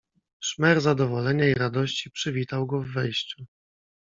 "Szmer 0.43 0.81
zadowolenia 0.81 1.47
i 1.49 1.53
radości 1.53 2.11
przywitał 2.11 2.65
go 2.67 2.81
w 2.81 2.87
wejściu." 2.89 3.45